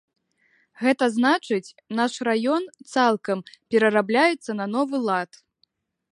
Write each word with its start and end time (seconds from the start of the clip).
Гэта 0.83 1.05
значыць, 1.17 1.73
наш 1.99 2.13
раён 2.27 2.63
цалкам 2.93 3.39
перарабляецца 3.75 4.51
на 4.63 4.67
новы 4.77 4.97
лад. 5.07 5.31